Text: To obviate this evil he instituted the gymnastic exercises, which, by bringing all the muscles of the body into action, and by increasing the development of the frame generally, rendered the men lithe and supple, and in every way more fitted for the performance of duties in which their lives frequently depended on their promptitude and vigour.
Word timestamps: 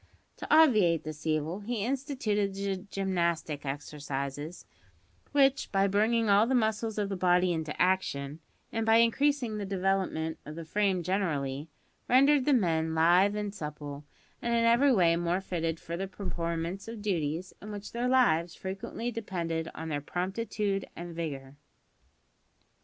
To 0.37 0.51
obviate 0.51 1.03
this 1.03 1.27
evil 1.27 1.59
he 1.59 1.85
instituted 1.85 2.55
the 2.55 2.77
gymnastic 2.89 3.67
exercises, 3.67 4.65
which, 5.31 5.71
by 5.71 5.85
bringing 5.85 6.27
all 6.27 6.47
the 6.47 6.55
muscles 6.55 6.97
of 6.97 7.07
the 7.07 7.15
body 7.15 7.53
into 7.53 7.79
action, 7.79 8.39
and 8.71 8.83
by 8.83 8.95
increasing 8.95 9.59
the 9.59 9.63
development 9.67 10.39
of 10.43 10.55
the 10.55 10.65
frame 10.65 11.03
generally, 11.03 11.69
rendered 12.09 12.45
the 12.45 12.51
men 12.53 12.95
lithe 12.95 13.35
and 13.35 13.53
supple, 13.53 14.03
and 14.41 14.55
in 14.55 14.65
every 14.65 14.91
way 14.91 15.15
more 15.17 15.39
fitted 15.39 15.79
for 15.79 15.95
the 15.95 16.07
performance 16.07 16.87
of 16.87 17.03
duties 17.03 17.53
in 17.61 17.71
which 17.71 17.91
their 17.91 18.07
lives 18.09 18.55
frequently 18.55 19.11
depended 19.11 19.69
on 19.75 19.89
their 19.89 20.01
promptitude 20.01 20.83
and 20.95 21.13
vigour. 21.15 21.57